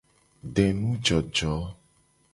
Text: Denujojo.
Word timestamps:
Denujojo. 0.55 1.53